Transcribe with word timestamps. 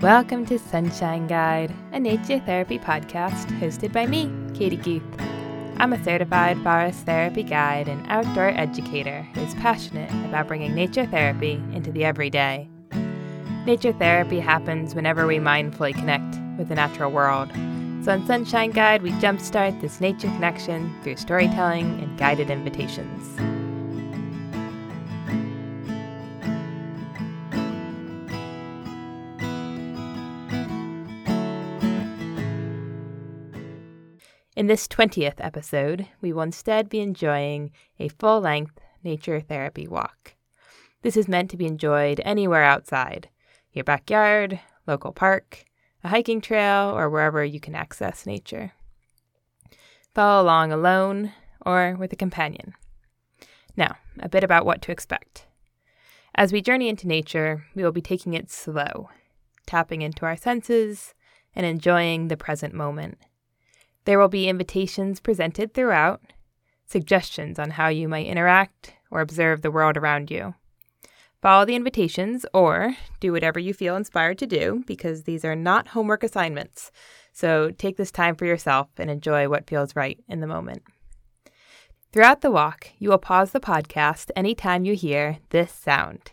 Welcome 0.00 0.46
to 0.46 0.60
Sunshine 0.60 1.26
Guide, 1.26 1.74
a 1.92 1.98
nature 1.98 2.38
therapy 2.38 2.78
podcast 2.78 3.46
hosted 3.58 3.92
by 3.92 4.06
me, 4.06 4.30
Katie 4.54 4.76
Guth. 4.76 5.02
I'm 5.78 5.92
a 5.92 6.04
certified 6.04 6.56
forest 6.62 7.04
therapy 7.04 7.42
guide 7.42 7.88
and 7.88 8.06
outdoor 8.06 8.50
educator 8.50 9.22
who 9.34 9.40
is 9.40 9.56
passionate 9.56 10.08
about 10.28 10.46
bringing 10.46 10.72
nature 10.72 11.04
therapy 11.04 11.60
into 11.72 11.90
the 11.90 12.04
everyday. 12.04 12.68
Nature 13.66 13.92
therapy 13.92 14.38
happens 14.38 14.94
whenever 14.94 15.26
we 15.26 15.38
mindfully 15.38 15.94
connect 15.94 16.38
with 16.56 16.68
the 16.68 16.76
natural 16.76 17.10
world. 17.10 17.50
So 18.04 18.12
on 18.12 18.24
Sunshine 18.24 18.70
Guide, 18.70 19.02
we 19.02 19.10
jumpstart 19.14 19.80
this 19.80 20.00
nature 20.00 20.28
connection 20.28 20.94
through 21.02 21.16
storytelling 21.16 22.00
and 22.00 22.16
guided 22.16 22.50
invitations. 22.50 23.57
In 34.58 34.66
this 34.66 34.88
20th 34.88 35.36
episode, 35.38 36.08
we 36.20 36.32
will 36.32 36.42
instead 36.42 36.88
be 36.88 36.98
enjoying 36.98 37.70
a 38.00 38.08
full 38.08 38.40
length 38.40 38.80
nature 39.04 39.38
therapy 39.38 39.86
walk. 39.86 40.34
This 41.02 41.16
is 41.16 41.28
meant 41.28 41.48
to 41.52 41.56
be 41.56 41.64
enjoyed 41.64 42.20
anywhere 42.24 42.64
outside 42.64 43.28
your 43.72 43.84
backyard, 43.84 44.58
local 44.84 45.12
park, 45.12 45.62
a 46.02 46.08
hiking 46.08 46.40
trail, 46.40 46.90
or 46.90 47.08
wherever 47.08 47.44
you 47.44 47.60
can 47.60 47.76
access 47.76 48.26
nature. 48.26 48.72
Follow 50.12 50.42
along 50.42 50.72
alone 50.72 51.32
or 51.64 51.94
with 51.96 52.12
a 52.12 52.16
companion. 52.16 52.74
Now, 53.76 53.98
a 54.18 54.28
bit 54.28 54.42
about 54.42 54.66
what 54.66 54.82
to 54.82 54.90
expect. 54.90 55.46
As 56.34 56.52
we 56.52 56.62
journey 56.62 56.88
into 56.88 57.06
nature, 57.06 57.64
we 57.76 57.84
will 57.84 57.92
be 57.92 58.02
taking 58.02 58.34
it 58.34 58.50
slow, 58.50 59.08
tapping 59.68 60.02
into 60.02 60.26
our 60.26 60.36
senses 60.36 61.14
and 61.54 61.64
enjoying 61.64 62.26
the 62.26 62.36
present 62.36 62.74
moment. 62.74 63.18
There 64.08 64.18
will 64.18 64.28
be 64.28 64.48
invitations 64.48 65.20
presented 65.20 65.74
throughout, 65.74 66.22
suggestions 66.86 67.58
on 67.58 67.72
how 67.72 67.88
you 67.88 68.08
might 68.08 68.24
interact 68.24 68.94
or 69.10 69.20
observe 69.20 69.60
the 69.60 69.70
world 69.70 69.98
around 69.98 70.30
you. 70.30 70.54
Follow 71.42 71.66
the 71.66 71.76
invitations 71.76 72.46
or 72.54 72.96
do 73.20 73.32
whatever 73.32 73.58
you 73.58 73.74
feel 73.74 73.96
inspired 73.96 74.38
to 74.38 74.46
do 74.46 74.82
because 74.86 75.24
these 75.24 75.44
are 75.44 75.54
not 75.54 75.88
homework 75.88 76.22
assignments. 76.22 76.90
So 77.34 77.70
take 77.70 77.98
this 77.98 78.10
time 78.10 78.34
for 78.34 78.46
yourself 78.46 78.88
and 78.96 79.10
enjoy 79.10 79.46
what 79.46 79.68
feels 79.68 79.94
right 79.94 80.18
in 80.26 80.40
the 80.40 80.46
moment. 80.46 80.84
Throughout 82.10 82.40
the 82.40 82.50
walk, 82.50 82.88
you 82.98 83.10
will 83.10 83.18
pause 83.18 83.50
the 83.50 83.60
podcast 83.60 84.30
anytime 84.34 84.86
you 84.86 84.94
hear 84.94 85.36
this 85.50 85.70
sound. 85.70 86.32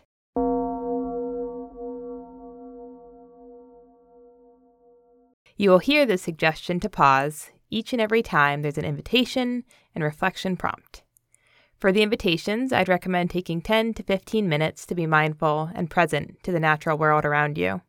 You 5.58 5.68
will 5.68 5.78
hear 5.80 6.06
the 6.06 6.16
suggestion 6.16 6.80
to 6.80 6.88
pause 6.88 7.50
each 7.70 7.92
and 7.92 8.00
every 8.00 8.22
time 8.22 8.62
there's 8.62 8.78
an 8.78 8.84
invitation 8.84 9.64
and 9.94 10.04
reflection 10.04 10.56
prompt. 10.56 11.02
For 11.78 11.92
the 11.92 12.02
invitations, 12.02 12.72
I'd 12.72 12.88
recommend 12.88 13.30
taking 13.30 13.60
10 13.60 13.94
to 13.94 14.02
15 14.02 14.48
minutes 14.48 14.86
to 14.86 14.94
be 14.94 15.06
mindful 15.06 15.70
and 15.74 15.90
present 15.90 16.42
to 16.42 16.52
the 16.52 16.60
natural 16.60 16.96
world 16.96 17.24
around 17.24 17.58
you. 17.58 17.82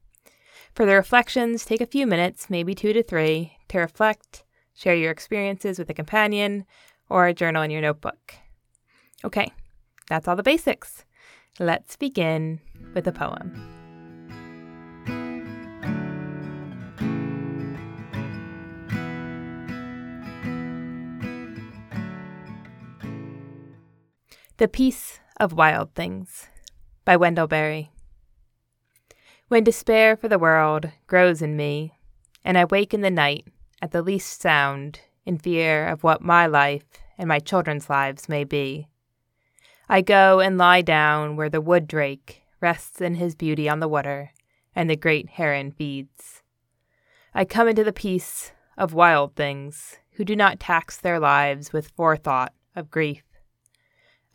For 0.73 0.85
the 0.85 0.95
reflections, 0.95 1.65
take 1.65 1.81
a 1.81 1.85
few 1.85 2.05
minutes, 2.05 2.49
maybe 2.49 2.75
two 2.75 2.93
to 2.93 3.01
three, 3.01 3.57
to 3.69 3.79
reflect, 3.79 4.43
share 4.73 4.95
your 4.95 5.11
experiences 5.11 5.79
with 5.79 5.89
a 5.89 5.93
companion, 5.93 6.65
or 7.09 7.31
journal 7.33 7.63
in 7.63 7.71
your 7.71 7.81
notebook. 7.81 8.35
Okay, 9.23 9.51
that's 10.09 10.27
all 10.27 10.35
the 10.35 10.43
basics. 10.43 11.05
Let's 11.59 11.95
begin 11.95 12.59
with 12.93 13.07
a 13.07 13.11
poem. 13.11 13.76
The 24.57 24.67
Peace 24.67 25.19
of 25.39 25.53
Wild 25.53 25.93
Things 25.93 26.47
by 27.05 27.15
Wendell 27.15 27.45
Berry. 27.45 27.91
When 29.49 29.63
despair 29.63 30.17
for 30.17 30.27
the 30.27 30.39
world 30.39 30.89
grows 31.05 31.43
in 31.43 31.55
me, 31.55 31.93
and 32.43 32.57
I 32.57 32.65
wake 32.65 32.91
in 32.91 33.01
the 33.01 33.11
night 33.11 33.45
at 33.83 33.91
the 33.91 34.01
least 34.01 34.41
sound 34.41 35.01
in 35.27 35.37
fear 35.37 35.87
of 35.87 36.03
what 36.03 36.23
my 36.23 36.47
life 36.47 36.85
and 37.19 37.27
my 37.27 37.37
children's 37.37 37.87
lives 37.87 38.27
may 38.27 38.43
be, 38.43 38.87
I 39.87 40.01
go 40.01 40.39
and 40.39 40.57
lie 40.57 40.81
down 40.81 41.35
where 41.35 41.51
the 41.51 41.61
wood 41.61 41.87
drake 41.87 42.41
rests 42.59 42.99
in 42.99 43.13
his 43.13 43.35
beauty 43.35 43.69
on 43.69 43.79
the 43.79 43.87
water 43.87 44.31
and 44.75 44.89
the 44.89 44.95
great 44.95 45.29
heron 45.29 45.71
feeds. 45.71 46.41
I 47.31 47.45
come 47.45 47.67
into 47.67 47.83
the 47.83 47.93
peace 47.93 48.53
of 48.75 48.95
wild 48.95 49.35
things 49.35 49.97
who 50.13 50.25
do 50.25 50.35
not 50.35 50.59
tax 50.59 50.97
their 50.97 51.19
lives 51.19 51.71
with 51.71 51.91
forethought 51.95 52.53
of 52.75 52.89
grief 52.89 53.21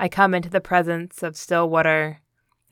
I 0.03 0.09
come 0.09 0.35
into 0.35 0.51
the 0.51 0.61
presence 0.61 1.23
of 1.23 1.37
still 1.37 1.71
water, 1.71 2.19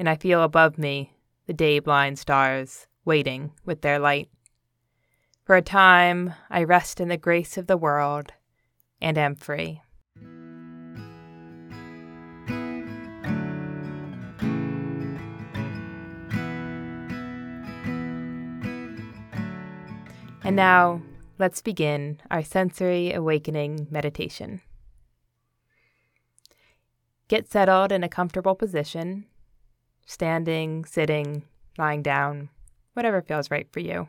and 0.01 0.09
I 0.09 0.17
feel 0.17 0.43
above 0.43 0.79
me 0.79 1.15
the 1.47 1.53
day 1.53 1.79
blind 1.79 2.19
stars 2.19 2.89
waiting 3.05 3.53
with 3.65 3.83
their 3.83 4.01
light. 4.01 4.29
For 5.45 5.55
a 5.55 5.63
time, 5.63 6.35
I 6.51 6.65
rest 6.65 7.01
in 7.01 7.07
the 7.07 7.17
grace 7.17 7.57
of 7.57 7.69
the 7.69 7.77
world 7.77 8.33
and 9.01 9.17
am 9.17 9.37
free. 9.37 9.81
And 20.43 20.57
now, 20.57 21.01
let's 21.39 21.63
begin 21.63 22.21
our 22.29 22.43
sensory 22.43 23.13
awakening 23.13 23.87
meditation. 23.89 24.63
Get 27.31 27.49
settled 27.49 27.93
in 27.93 28.03
a 28.03 28.09
comfortable 28.09 28.57
position, 28.57 29.25
standing, 30.05 30.85
sitting, 30.85 31.45
lying 31.79 32.03
down, 32.03 32.49
whatever 32.95 33.23
feels 33.23 33.53
right 33.53 33.69
for 33.71 33.79
you. 33.79 34.09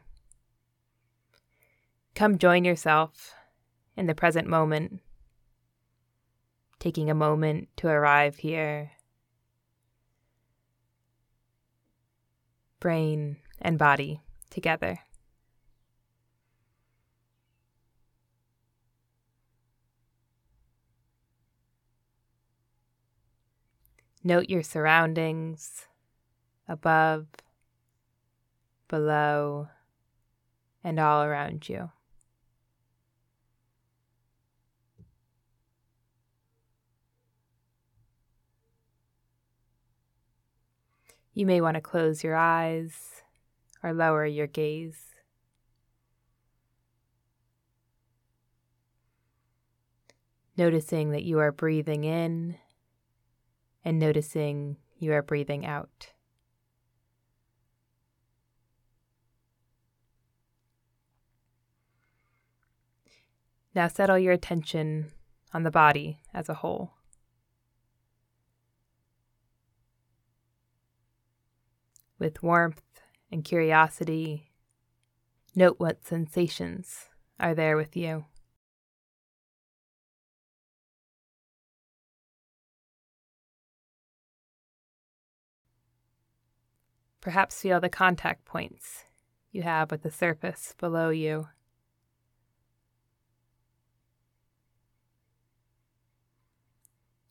Come 2.16 2.40
join 2.40 2.66
yourself 2.66 3.36
in 3.96 4.08
the 4.08 4.16
present 4.16 4.48
moment, 4.48 5.02
taking 6.80 7.12
a 7.12 7.14
moment 7.14 7.70
to 7.78 7.90
arrive 7.90 8.38
here. 8.38 8.94
Brain 12.80 13.38
and 13.62 13.78
body 13.78 14.22
together. 14.50 14.98
Note 24.24 24.50
your 24.50 24.62
surroundings 24.62 25.88
above, 26.68 27.26
below, 28.88 29.68
and 30.84 31.00
all 31.00 31.24
around 31.24 31.68
you. 31.68 31.90
You 41.34 41.46
may 41.46 41.62
want 41.62 41.76
to 41.76 41.82
close 41.82 42.24
your 42.24 42.36
eyes 42.36 43.24
or 43.82 43.94
lower 43.94 44.26
your 44.26 44.48
gaze. 44.48 45.16
Noticing 50.58 51.12
that 51.12 51.24
you 51.24 51.40
are 51.40 51.52
breathing 51.52 52.04
in 52.04 52.58
and 53.84 54.00
noticing 54.00 54.78
you 54.98 55.14
are 55.14 55.22
breathing 55.22 55.66
out. 55.66 56.14
Now 63.74 63.88
settle 63.88 64.20
your 64.20 64.34
attention 64.34 65.12
on 65.54 65.64
the 65.64 65.72
body 65.72 66.20
as 66.34 66.50
a 66.50 66.56
whole. 66.56 66.92
With 72.20 72.44
warmth 72.44 72.84
and 73.32 73.44
curiosity, 73.44 74.52
note 75.56 75.80
what 75.80 76.06
sensations 76.06 77.08
are 77.40 77.56
there 77.56 77.78
with 77.78 77.96
you. 77.96 78.26
Perhaps 87.22 87.62
feel 87.62 87.80
the 87.80 87.88
contact 87.88 88.46
points 88.46 89.06
you 89.52 89.62
have 89.62 89.92
with 89.92 90.02
the 90.02 90.10
surface 90.10 90.74
below 90.80 91.10
you. 91.10 91.48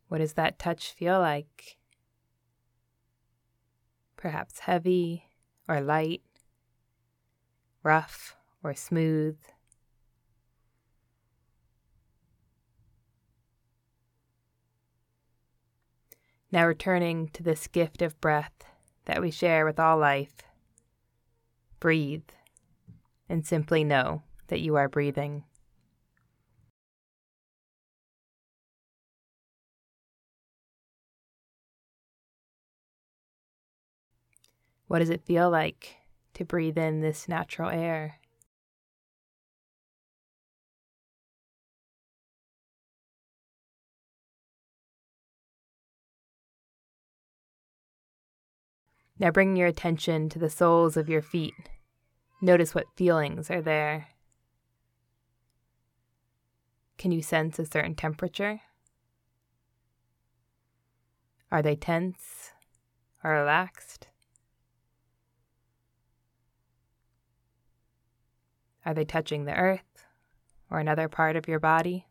What 0.06 0.18
does 0.18 0.34
that 0.34 0.60
touch 0.60 0.92
feel 0.92 1.18
like? 1.18 1.76
Perhaps 4.16 4.60
heavy 4.60 5.24
or 5.66 5.80
light, 5.80 6.22
rough 7.82 8.36
or 8.62 8.74
smooth. 8.74 9.38
Now 16.52 16.66
returning 16.66 17.28
to 17.28 17.42
this 17.42 17.66
gift 17.66 18.02
of 18.02 18.20
breath 18.20 18.64
that 19.06 19.20
we 19.20 19.30
share 19.30 19.64
with 19.64 19.80
all 19.80 19.98
life, 19.98 20.34
breathe 21.80 22.28
and 23.28 23.46
simply 23.46 23.84
know 23.84 24.22
that 24.48 24.60
you 24.60 24.76
are 24.76 24.88
breathing. 24.88 25.44
What 34.86 34.98
does 34.98 35.10
it 35.10 35.24
feel 35.24 35.50
like 35.50 35.96
to 36.34 36.44
breathe 36.44 36.76
in 36.76 37.00
this 37.00 37.28
natural 37.28 37.70
air? 37.70 38.19
Now 49.20 49.30
bring 49.30 49.54
your 49.54 49.68
attention 49.68 50.30
to 50.30 50.38
the 50.38 50.48
soles 50.48 50.96
of 50.96 51.10
your 51.10 51.20
feet. 51.20 51.68
Notice 52.40 52.74
what 52.74 52.96
feelings 52.96 53.50
are 53.50 53.60
there. 53.60 54.08
Can 56.96 57.12
you 57.12 57.20
sense 57.20 57.58
a 57.58 57.66
certain 57.66 57.94
temperature? 57.94 58.62
Are 61.52 61.60
they 61.60 61.76
tense 61.76 62.52
or 63.22 63.32
relaxed? 63.32 64.08
Are 68.86 68.94
they 68.94 69.04
touching 69.04 69.44
the 69.44 69.54
earth 69.54 70.06
or 70.70 70.78
another 70.78 71.10
part 71.10 71.36
of 71.36 71.46
your 71.46 71.60
body? 71.60 72.06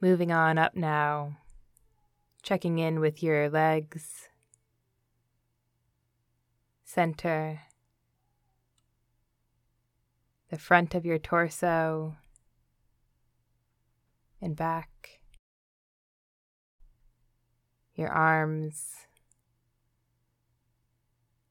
Moving 0.00 0.30
on 0.30 0.58
up 0.58 0.76
now, 0.76 1.38
checking 2.42 2.78
in 2.78 3.00
with 3.00 3.22
your 3.22 3.50
legs, 3.50 4.28
center, 6.84 7.62
the 10.50 10.58
front 10.58 10.94
of 10.94 11.04
your 11.04 11.18
torso, 11.18 12.16
and 14.40 14.54
back, 14.54 15.20
your 17.94 18.08
arms. 18.08 18.94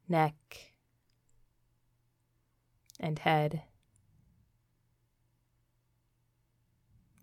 Neck, 0.09 0.73
and 2.97 3.19
head. 3.19 3.63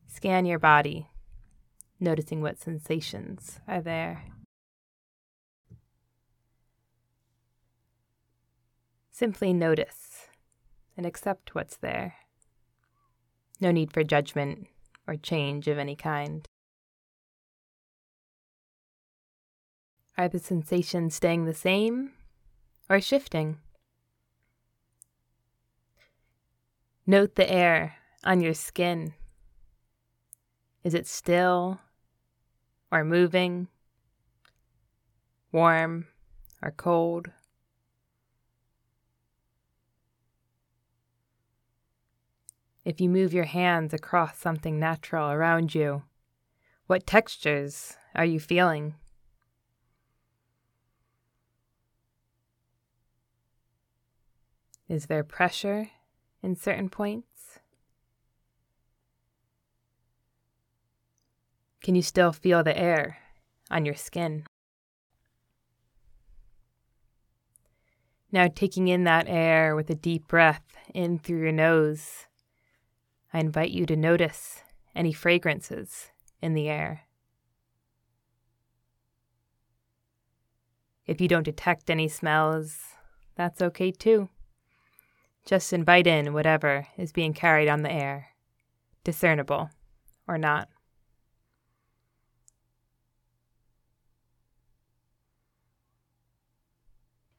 Scan 0.07 0.45
your 0.45 0.59
body, 0.59 1.09
noticing 2.05 2.41
what 2.41 2.59
sensations 2.59 3.59
are 3.67 3.81
there. 3.81 4.25
Simply 9.11 9.53
notice 9.53 10.29
and 10.97 11.07
accept 11.07 11.55
what's 11.55 11.77
there. 11.77 12.15
No 13.61 13.71
need 13.71 13.93
for 13.93 14.05
judgment 14.05 14.69
or 15.07 15.17
change 15.17 15.67
of 15.67 15.79
any 15.79 15.97
kind. 15.97 16.47
Are 20.17 20.29
the 20.29 20.39
sensations 20.39 21.15
staying 21.15 21.45
the 21.45 21.55
same 21.55 22.13
or 22.89 23.01
shifting. 23.01 23.59
Note 27.07 27.35
the 27.35 27.51
air 27.51 27.97
on 28.25 28.41
your 28.41 28.55
skin. 28.55 29.15
Is 30.83 30.95
it 30.95 31.07
still 31.07 31.81
or 32.95 33.05
moving, 33.05 33.67
warm 35.51 36.07
or 36.63 36.71
cold? 36.71 37.29
If 42.85 43.01
you 43.01 43.09
move 43.09 43.35
your 43.35 43.45
hands 43.47 43.93
across 43.93 44.39
something 44.39 44.79
natural 44.79 45.31
around 45.31 45.75
you, 45.75 46.05
what 46.87 47.05
textures 47.05 47.95
are 48.15 48.25
you 48.25 48.39
feeling? 48.39 48.95
Is 54.89 55.07
there 55.07 55.25
pressure 55.25 55.89
in 56.43 56.55
certain 56.55 56.91
points? 56.91 57.34
Can 61.85 61.95
you 61.95 62.01
still 62.01 62.33
feel 62.33 62.65
the 62.65 62.77
air 62.77 63.19
on 63.71 63.85
your 63.85 63.95
skin? 63.95 64.47
Now, 68.33 68.49
taking 68.49 68.89
in 68.89 69.05
that 69.05 69.27
air 69.29 69.77
with 69.77 69.91
a 69.91 69.95
deep 69.95 70.27
breath 70.27 70.65
in 70.95 71.19
through 71.19 71.41
your 71.41 71.53
nose, 71.53 72.27
I 73.35 73.41
invite 73.41 73.71
you 73.71 73.85
to 73.85 73.97
notice 73.97 74.63
any 74.97 75.13
fragrances 75.13 76.11
in 76.41 76.55
the 76.55 76.71
air. 76.71 77.03
If 81.07 81.21
you 81.21 81.29
don't 81.29 81.43
detect 81.43 81.91
any 81.91 82.09
smells, 82.09 82.79
that's 83.37 83.61
okay 83.61 83.91
too. 83.91 84.31
Just 85.45 85.75
invite 85.75 86.07
in 86.07 86.33
whatever 86.33 86.87
is 86.97 87.13
being 87.13 87.35
carried 87.35 87.69
on 87.69 87.83
the 87.83 87.93
air, 87.93 88.29
discernible 89.05 89.69
or 90.27 90.39
not. 90.39 90.69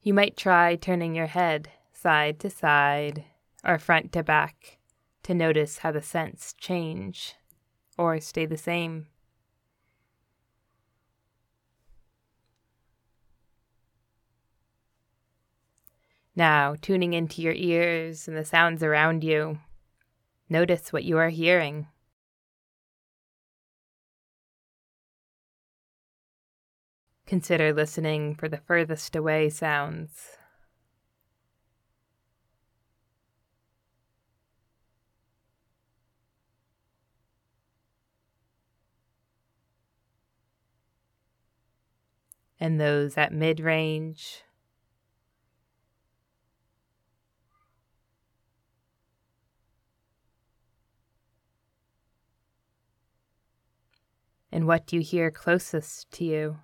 You 0.05 0.13
might 0.13 0.37
try 0.37 0.75
turning 0.75 1.15
your 1.15 1.25
head 1.25 1.69
side 1.91 2.39
to 2.41 2.49
side 2.51 3.23
or 3.63 3.79
front 3.79 4.11
to 4.11 4.21
back 4.21 4.77
to 5.23 5.33
notice 5.33 5.79
how 5.79 5.91
the 5.91 6.01
scents 6.03 6.53
change 6.53 7.33
or 7.97 8.19
stay 8.19 8.45
the 8.45 8.55
same. 8.55 9.07
Now, 16.35 16.75
tuning 16.79 17.13
into 17.13 17.41
your 17.41 17.53
ears 17.53 18.27
and 18.27 18.37
the 18.37 18.45
sounds 18.45 18.83
around 18.83 19.23
you, 19.23 19.57
notice 20.47 20.93
what 20.93 21.03
you 21.03 21.17
are 21.17 21.29
hearing. 21.29 21.87
Consider 27.25 27.73
listening 27.73 28.35
for 28.35 28.47
the 28.47 28.57
furthest 28.57 29.15
away 29.15 29.49
sounds. 29.49 30.37
And 42.59 42.79
those 42.79 43.17
at 43.17 43.33
mid 43.33 43.59
range 43.59 44.43
and 54.51 54.67
what 54.67 54.87
do 54.87 54.95
you 54.95 55.01
hear 55.01 55.29
closest 55.31 56.09
to 56.11 56.23
you? 56.23 56.57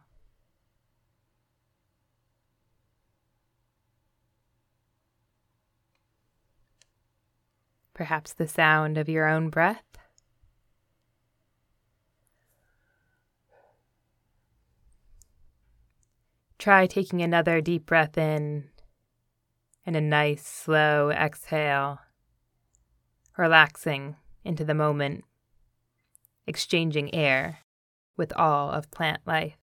Perhaps 8.01 8.33
the 8.33 8.47
sound 8.47 8.97
of 8.97 9.07
your 9.07 9.27
own 9.27 9.49
breath? 9.51 9.99
Try 16.57 16.87
taking 16.87 17.21
another 17.21 17.61
deep 17.61 17.85
breath 17.85 18.17
in 18.17 18.69
and 19.85 19.95
a 19.95 20.01
nice, 20.01 20.43
slow 20.43 21.11
exhale, 21.11 21.99
relaxing 23.37 24.15
into 24.43 24.65
the 24.65 24.73
moment, 24.73 25.23
exchanging 26.47 27.13
air 27.13 27.59
with 28.17 28.33
all 28.35 28.71
of 28.71 28.89
plant 28.89 29.21
life. 29.27 29.59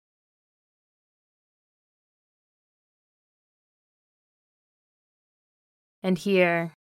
And 6.05 6.17
here, 6.17 6.78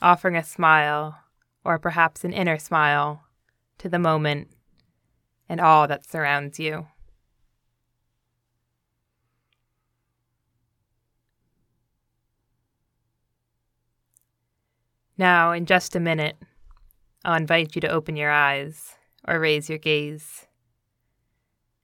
offering 0.00 0.36
a 0.36 0.44
smile, 0.44 1.18
or 1.64 1.78
perhaps 1.78 2.24
an 2.24 2.32
inner 2.32 2.58
smile, 2.58 3.22
to 3.78 3.88
the 3.88 3.98
moment 3.98 4.48
and 5.48 5.60
all 5.60 5.86
that 5.88 6.08
surrounds 6.08 6.58
you. 6.58 6.86
Now, 15.18 15.52
in 15.52 15.64
just 15.64 15.96
a 15.96 16.00
minute, 16.00 16.36
I'll 17.24 17.36
invite 17.36 17.74
you 17.74 17.80
to 17.80 17.88
open 17.88 18.16
your 18.16 18.30
eyes 18.30 18.96
or 19.26 19.40
raise 19.40 19.68
your 19.68 19.78
gaze. 19.78 20.46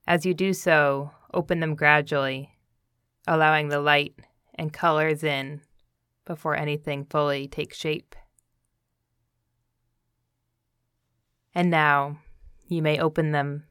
As 0.05 0.25
you 0.25 0.33
do 0.33 0.53
so, 0.53 1.11
open 1.33 1.59
them 1.59 1.75
gradually, 1.75 2.57
allowing 3.25 3.69
the 3.69 3.79
light 3.79 4.13
and 4.53 4.71
colors 4.71 5.23
in 5.23 5.61
before 6.25 6.55
anything 6.55 7.05
fully 7.05 7.47
takes 7.47 7.77
shape. 7.77 8.15
And 11.55 11.69
now 11.69 12.19
you 12.67 12.81
may 12.81 12.99
open 12.99 13.31
them, 13.31 13.65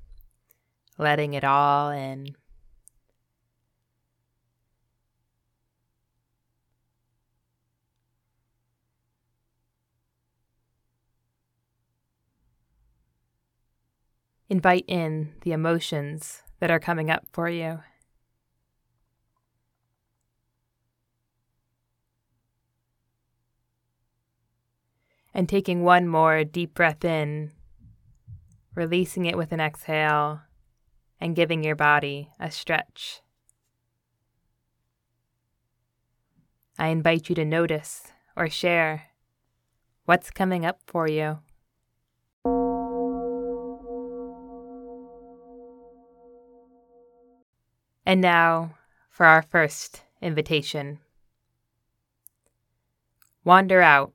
letting 0.98 1.34
it 1.34 1.44
all 1.44 1.90
in. 1.90 2.36
Invite 14.48 14.84
in 14.86 15.32
the 15.40 15.52
emotions 15.52 16.42
that 16.60 16.70
are 16.70 16.78
coming 16.78 17.10
up 17.10 17.26
for 17.32 17.48
you. 17.48 17.80
And 25.34 25.48
taking 25.48 25.82
one 25.82 26.06
more 26.06 26.44
deep 26.44 26.74
breath 26.74 27.04
in, 27.04 27.52
releasing 28.74 29.24
it 29.24 29.36
with 29.36 29.52
an 29.52 29.60
exhale, 29.60 30.42
and 31.20 31.36
giving 31.36 31.64
your 31.64 31.76
body 31.76 32.30
a 32.38 32.50
stretch. 32.50 33.22
I 36.78 36.88
invite 36.88 37.28
you 37.28 37.34
to 37.36 37.44
notice 37.44 38.08
or 38.36 38.48
share 38.50 39.04
what's 40.04 40.30
coming 40.30 40.66
up 40.66 40.80
for 40.86 41.08
you. 41.08 41.38
And 48.04 48.20
now 48.20 48.74
for 49.10 49.26
our 49.26 49.42
first 49.42 50.02
invitation. 50.20 50.98
Wander 53.44 53.80
out 53.80 54.12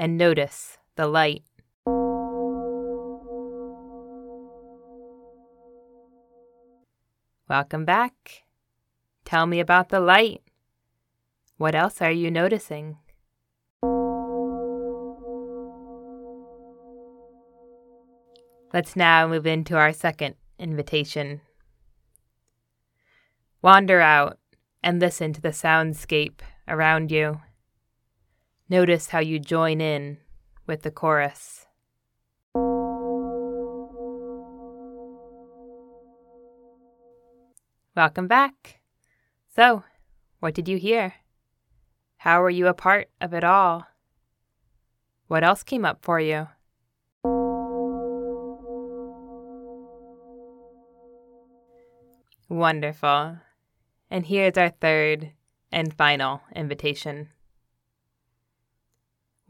and 0.00 0.16
notice 0.16 0.78
the 0.96 1.06
light. 1.06 1.42
Welcome 7.46 7.84
back. 7.84 8.44
Tell 9.26 9.44
me 9.44 9.60
about 9.60 9.90
the 9.90 10.00
light. 10.00 10.40
What 11.58 11.74
else 11.74 12.00
are 12.00 12.10
you 12.10 12.30
noticing? 12.30 12.96
Let's 18.72 18.96
now 18.96 19.28
move 19.28 19.46
into 19.46 19.76
our 19.76 19.92
second 19.92 20.36
invitation. 20.58 21.42
Wander 23.60 24.00
out 24.00 24.38
and 24.82 24.98
listen 24.98 25.34
to 25.34 25.42
the 25.42 25.50
soundscape 25.50 26.40
around 26.66 27.10
you. 27.10 27.42
Notice 28.70 29.08
how 29.08 29.18
you 29.18 29.40
join 29.40 29.80
in 29.80 30.18
with 30.64 30.82
the 30.82 30.92
chorus. 30.92 31.66
Welcome 37.96 38.28
back. 38.28 38.78
So, 39.56 39.82
what 40.38 40.54
did 40.54 40.68
you 40.68 40.76
hear? 40.76 41.14
How 42.18 42.40
were 42.40 42.48
you 42.48 42.68
a 42.68 42.72
part 42.72 43.10
of 43.20 43.34
it 43.34 43.42
all? 43.42 43.88
What 45.26 45.42
else 45.42 45.64
came 45.64 45.84
up 45.84 46.04
for 46.04 46.20
you? 46.20 46.46
Wonderful. 52.48 53.38
And 54.08 54.26
here's 54.26 54.56
our 54.56 54.68
third 54.70 55.32
and 55.72 55.92
final 55.92 56.42
invitation 56.54 57.30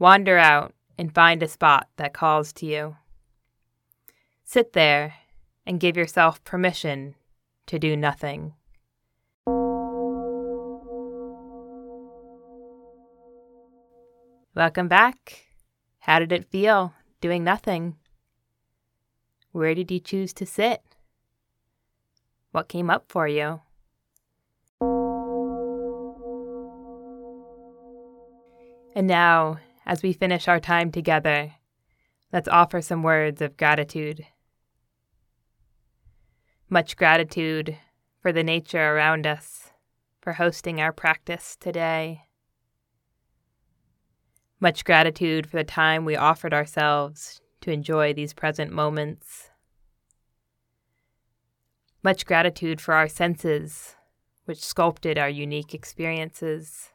Wander 0.01 0.39
out 0.39 0.73
and 0.97 1.13
find 1.13 1.43
a 1.43 1.47
spot 1.47 1.87
that 1.97 2.11
calls 2.11 2.51
to 2.53 2.65
you. 2.65 2.97
Sit 4.43 4.73
there 4.73 5.13
and 5.63 5.79
give 5.79 5.95
yourself 5.95 6.43
permission 6.43 7.13
to 7.67 7.77
do 7.77 7.95
nothing. 7.95 8.55
Welcome 14.55 14.87
back. 14.87 15.45
How 15.99 16.17
did 16.17 16.31
it 16.31 16.49
feel 16.49 16.95
doing 17.21 17.43
nothing? 17.43 17.95
Where 19.51 19.75
did 19.75 19.91
you 19.91 19.99
choose 19.99 20.33
to 20.33 20.47
sit? 20.47 20.81
What 22.51 22.69
came 22.69 22.89
up 22.89 23.05
for 23.07 23.27
you? 23.27 23.61
And 28.95 29.05
now, 29.05 29.59
as 29.85 30.03
we 30.03 30.13
finish 30.13 30.47
our 30.47 30.59
time 30.59 30.91
together, 30.91 31.53
let's 32.31 32.47
offer 32.47 32.81
some 32.81 33.03
words 33.03 33.41
of 33.41 33.57
gratitude. 33.57 34.25
Much 36.69 36.95
gratitude 36.95 37.77
for 38.21 38.31
the 38.31 38.43
nature 38.43 38.95
around 38.95 39.27
us, 39.27 39.71
for 40.21 40.33
hosting 40.33 40.79
our 40.79 40.93
practice 40.93 41.57
today. 41.59 42.21
Much 44.59 44.85
gratitude 44.85 45.49
for 45.49 45.57
the 45.57 45.63
time 45.63 46.05
we 46.05 46.15
offered 46.15 46.53
ourselves 46.53 47.41
to 47.61 47.71
enjoy 47.71 48.13
these 48.13 48.33
present 48.33 48.71
moments. 48.71 49.49
Much 52.03 52.25
gratitude 52.25 52.79
for 52.79 52.93
our 52.93 53.07
senses, 53.07 53.95
which 54.45 54.63
sculpted 54.63 55.17
our 55.17 55.29
unique 55.29 55.73
experiences. 55.73 56.89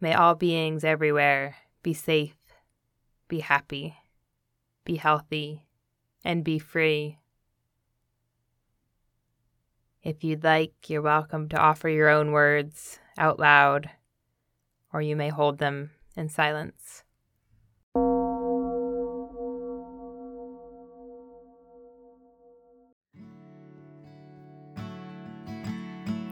May 0.00 0.14
all 0.14 0.36
beings 0.36 0.84
everywhere 0.84 1.56
be 1.82 1.92
safe, 1.92 2.36
be 3.26 3.40
happy, 3.40 3.96
be 4.84 4.94
healthy, 4.94 5.64
and 6.24 6.44
be 6.44 6.60
free. 6.60 7.18
If 10.04 10.22
you'd 10.22 10.44
like, 10.44 10.88
you're 10.88 11.02
welcome 11.02 11.48
to 11.48 11.58
offer 11.58 11.88
your 11.88 12.08
own 12.08 12.30
words 12.30 13.00
out 13.18 13.40
loud, 13.40 13.90
or 14.92 15.02
you 15.02 15.16
may 15.16 15.30
hold 15.30 15.58
them 15.58 15.90
in 16.16 16.28
silence. 16.28 17.02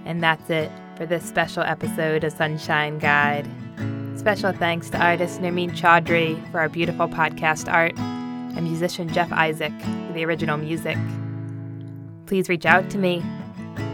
And 0.04 0.22
that's 0.22 0.48
it 0.50 0.70
for 0.96 1.06
this 1.06 1.24
special 1.24 1.62
episode 1.62 2.24
of 2.24 2.32
Sunshine 2.32 2.98
Guide. 2.98 3.46
Special 4.16 4.52
thanks 4.52 4.88
to 4.90 4.98
artist 4.98 5.40
Nermeen 5.40 5.70
Chaudhry 5.70 6.50
for 6.50 6.58
our 6.58 6.68
beautiful 6.70 7.06
podcast 7.06 7.70
art 7.70 7.96
and 7.98 8.62
musician 8.62 9.12
Jeff 9.12 9.30
Isaac 9.30 9.72
for 9.80 10.12
the 10.14 10.24
original 10.24 10.56
music. 10.56 10.96
Please 12.24 12.48
reach 12.48 12.64
out 12.64 12.88
to 12.90 12.98
me. 12.98 13.22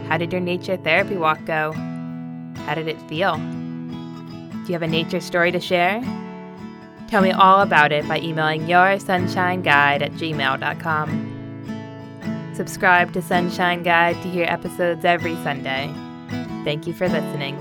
How 0.08 0.16
did 0.16 0.32
your 0.32 0.40
nature 0.40 0.76
therapy 0.76 1.16
walk 1.16 1.44
go? 1.44 1.72
How 1.72 2.74
did 2.74 2.86
it 2.86 3.00
feel? 3.08 3.36
Do 3.36 4.68
you 4.68 4.72
have 4.72 4.82
a 4.82 4.86
nature 4.86 5.20
story 5.20 5.50
to 5.50 5.60
share? 5.60 6.00
Tell 7.08 7.20
me 7.20 7.32
all 7.32 7.60
about 7.60 7.90
it 7.90 8.06
by 8.06 8.20
emailing 8.20 8.62
yoursunshineguide 8.62 10.02
at 10.02 10.12
gmail.com. 10.12 11.28
Subscribe 12.54 13.12
to 13.12 13.20
Sunshine 13.20 13.82
Guide 13.82 14.14
to 14.22 14.28
hear 14.28 14.44
episodes 14.44 15.04
every 15.04 15.34
Sunday. 15.42 15.92
Thank 16.64 16.86
you 16.86 16.92
for 16.92 17.08
listening. 17.08 17.56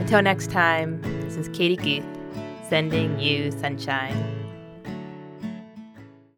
Until 0.00 0.22
next 0.22 0.50
time, 0.50 1.00
this 1.22 1.36
is 1.36 1.48
Katie 1.48 1.76
Guth, 1.76 2.04
sending 2.68 3.18
you 3.20 3.50
sunshine. 3.50 4.41